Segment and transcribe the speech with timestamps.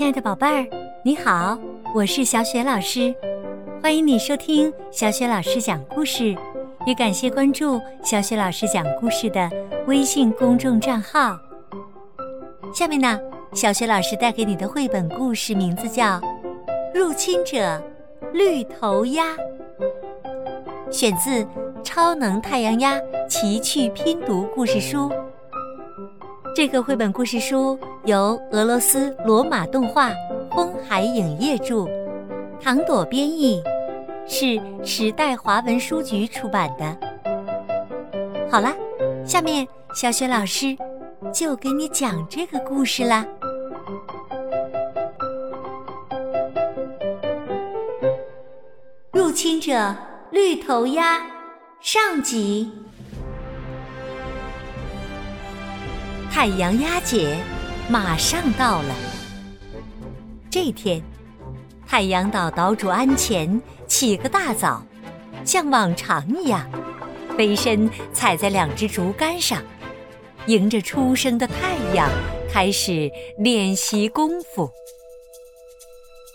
[0.00, 0.66] 亲爱的宝贝儿，
[1.04, 1.58] 你好，
[1.94, 3.14] 我是小雪老师，
[3.82, 6.34] 欢迎你收听小雪老师讲故事，
[6.86, 9.50] 也感谢关注小雪老师讲故事的
[9.86, 11.38] 微信公众账号。
[12.74, 13.20] 下面呢，
[13.52, 16.18] 小雪老师带给你的绘本故事名字叫
[16.94, 17.82] 《入侵者
[18.32, 19.26] 绿头鸭》，
[20.90, 21.44] 选自
[21.84, 22.98] 《超能太阳鸭
[23.28, 25.10] 奇趣拼读故事书》。
[26.60, 30.10] 这个绘本故事书由俄罗斯罗马动画
[30.54, 31.88] 风海影业著，
[32.62, 33.62] 唐朵编译，
[34.28, 36.94] 是时代华文书局出版的。
[38.50, 38.76] 好了，
[39.24, 40.76] 下面小雪老师
[41.32, 43.26] 就给你讲这个故事啦。
[49.14, 49.96] 入侵者
[50.30, 51.24] 绿头鸭
[51.80, 52.70] 上集。
[56.30, 57.36] 太阳鸭节
[57.88, 58.94] 马上到了。
[60.48, 61.02] 这天，
[61.86, 64.82] 太阳岛岛主安前起个大早，
[65.44, 66.70] 像往常一样，
[67.36, 69.60] 飞身踩在两只竹竿上，
[70.46, 72.08] 迎着初升的太阳
[72.50, 74.70] 开始练习功夫。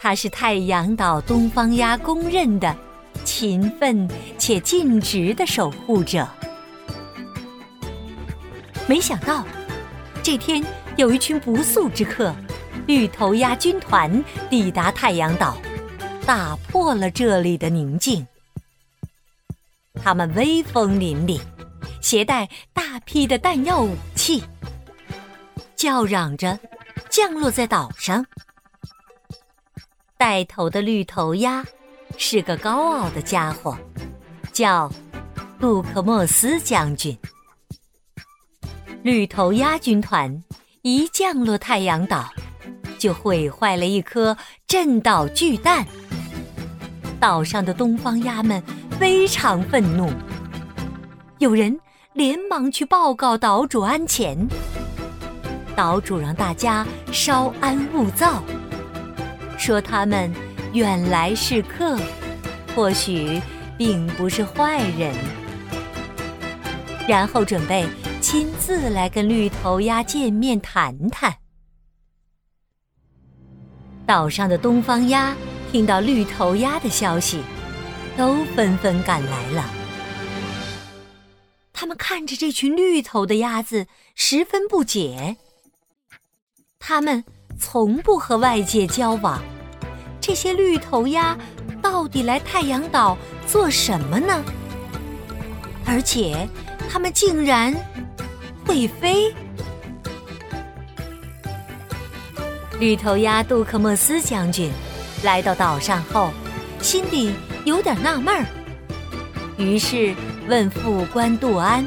[0.00, 2.74] 他是太阳岛东方鸭公认的
[3.24, 6.26] 勤奋且尽职的守护者。
[8.88, 9.44] 没想到。
[10.22, 10.64] 这天，
[10.96, 12.32] 有一群不速之客——
[12.86, 15.56] 绿头鸭军团抵达太阳岛，
[16.24, 18.24] 打破了这里的宁静。
[20.00, 21.40] 他们威风凛凛，
[22.00, 24.44] 携带大批的弹药武器，
[25.74, 26.56] 叫嚷着
[27.10, 28.24] 降落在岛上。
[30.16, 31.64] 带头的绿头鸭
[32.16, 33.76] 是个高傲的家伙，
[34.52, 34.88] 叫
[35.58, 37.18] 杜克莫斯将军。
[39.02, 40.44] 绿头鸭军团
[40.82, 42.32] 一降落太阳岛，
[42.98, 44.36] 就毁坏了一颗
[44.68, 45.84] 震岛巨蛋。
[47.18, 48.62] 岛上的东方鸭们
[49.00, 50.08] 非常愤怒，
[51.38, 51.76] 有人
[52.12, 54.38] 连忙去报告岛主安前。
[55.74, 58.40] 岛主让大家稍安勿躁，
[59.58, 60.32] 说他们
[60.74, 61.98] 远来是客，
[62.76, 63.42] 或许
[63.76, 65.12] 并不是坏人，
[67.08, 67.84] 然后准备。
[68.32, 71.36] 亲自来跟绿头鸭见面谈谈。
[74.06, 75.36] 岛上的东方鸭
[75.70, 77.42] 听到绿头鸭的消息，
[78.16, 79.68] 都纷纷赶来了。
[81.74, 85.36] 他们看着这群绿头的鸭子，十分不解。
[86.78, 87.22] 他们
[87.60, 89.42] 从不和外界交往，
[90.22, 91.36] 这些绿头鸭
[91.82, 93.14] 到底来太阳岛
[93.46, 94.42] 做什么呢？
[95.84, 96.48] 而且，
[96.88, 97.76] 他们竟然……
[98.72, 99.30] 会飞，
[102.80, 104.72] 绿头鸭杜克莫斯将军
[105.22, 106.32] 来到岛上后，
[106.80, 107.34] 心里
[107.66, 108.46] 有点纳闷儿，
[109.58, 110.14] 于是
[110.48, 111.86] 问副官杜安：“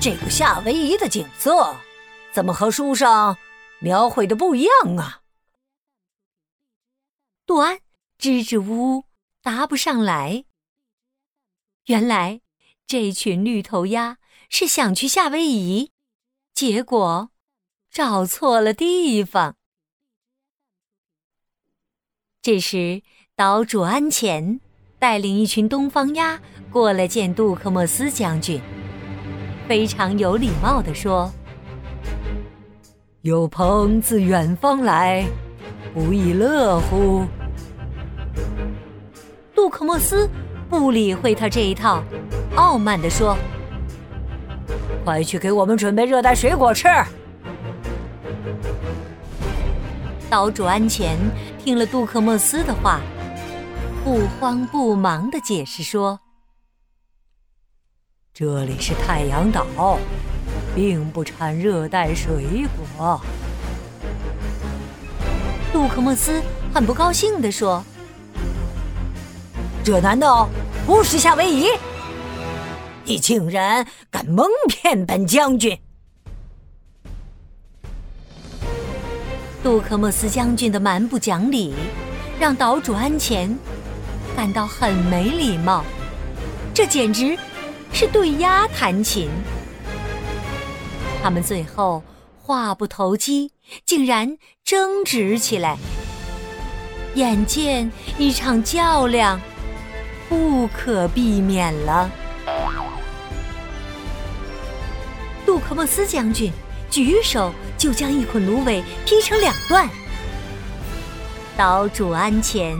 [0.00, 1.76] 这个夏威夷的景色，
[2.32, 3.36] 怎么和书上
[3.80, 5.20] 描绘的不一样啊？”
[7.44, 7.78] 杜安
[8.16, 9.04] 支支吾吾
[9.42, 10.46] 答不上来。
[11.88, 12.40] 原来
[12.86, 14.16] 这群绿头鸭。
[14.48, 15.90] 是想去夏威夷，
[16.54, 17.30] 结果
[17.90, 19.56] 找错了地方。
[22.42, 23.02] 这时，
[23.34, 24.60] 岛主安前
[24.98, 26.40] 带领一群东方鸭
[26.70, 28.60] 过来见杜克莫斯将军，
[29.66, 31.32] 非常有礼貌地说
[33.22, 35.26] ：“有朋自远方来，
[35.94, 37.24] 不亦乐乎？”
[39.54, 40.28] 杜克莫斯
[40.68, 42.02] 不理会他这一套，
[42.56, 43.36] 傲慢地说。
[45.04, 46.88] 快去给我们准备热带水果吃！
[50.30, 51.18] 岛主安前
[51.62, 53.00] 听了杜克莫斯的话，
[54.02, 56.18] 不慌不忙的解释说
[58.32, 59.98] ：“这里是太阳岛，
[60.74, 63.20] 并不产热带水果。”
[65.70, 66.40] 杜克莫斯
[66.72, 67.84] 很不高兴的说
[69.84, 70.48] ：“这难道
[70.86, 71.66] 不是夏威夷？”
[73.04, 75.78] 你竟然敢蒙骗本将军！
[79.62, 81.74] 杜克莫斯将军的蛮不讲理，
[82.38, 83.56] 让岛主安前
[84.36, 85.84] 感到很没礼貌。
[86.72, 87.38] 这简直
[87.92, 89.28] 是对鸭弹琴。
[91.22, 92.02] 他们最后
[92.40, 93.52] 话不投机，
[93.84, 95.76] 竟然争执起来。
[97.14, 99.40] 眼见一场较量
[100.28, 102.10] 不可避免了。
[105.54, 106.52] 杜克莫斯将军
[106.90, 109.88] 举手就将一捆芦苇劈成两段。
[111.56, 112.76] 岛主鞍前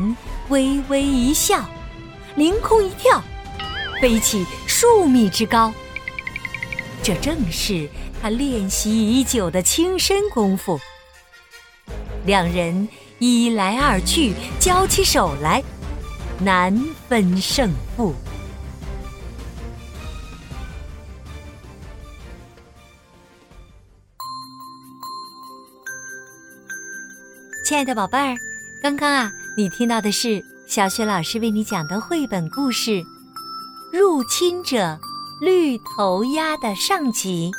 [0.48, 1.64] 微微一笑，
[2.34, 3.22] 凌空一跳，
[4.02, 5.72] 飞起数米之高。
[7.00, 7.88] 这正是
[8.20, 10.80] 他练习已久的轻身功夫。
[12.26, 12.88] 两人
[13.20, 15.62] 一来二去，交起手来，
[16.40, 16.76] 难
[17.08, 18.12] 分胜负。
[27.64, 28.36] 亲爱的宝贝儿。
[28.82, 32.90] 刚刚啊，你听到的是小雪老师为你讲的绘本故事
[33.90, 35.00] 《入侵者
[35.40, 37.50] 绿头鸭》的上集，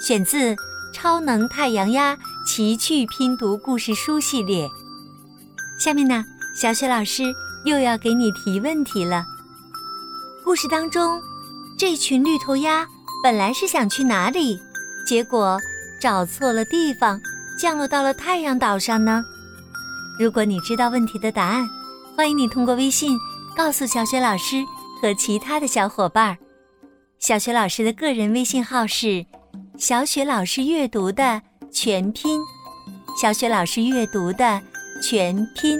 [0.00, 0.54] 选自
[0.94, 2.16] 《超能太阳鸭
[2.46, 4.68] 奇趣拼读故事书》系列。
[5.80, 6.24] 下面呢，
[6.54, 7.24] 小雪老师
[7.64, 9.24] 又要给你提问题了。
[10.44, 11.20] 故事当中，
[11.76, 12.86] 这群绿头鸭
[13.24, 14.60] 本来是想去哪里？
[15.04, 15.58] 结果
[16.00, 17.20] 找错了地方，
[17.62, 19.22] 降落到了太阳岛上呢？
[20.18, 21.64] 如果你知道问题的答案，
[22.16, 23.16] 欢迎你通过微信
[23.56, 24.64] 告诉小雪老师
[25.00, 26.36] 和其他的小伙伴。
[27.20, 29.24] 小雪老师的个人微信号是
[29.78, 32.40] “小雪老师阅读”的全拼
[33.16, 34.60] ，“小雪老师阅读”的
[35.00, 35.78] 全拼。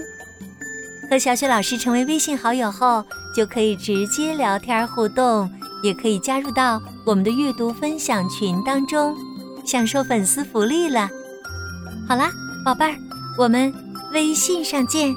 [1.10, 5.50] 和小雪老师成为微信好友后，就可以直接聊天互动，
[5.82, 9.16] 也可以加入到我们的阅读分享群当中，
[9.64, 11.10] 享受粉丝福利了。
[12.08, 12.30] 好啦，
[12.64, 12.96] 宝贝儿，
[13.36, 13.72] 我们。
[14.12, 15.16] 微信上见。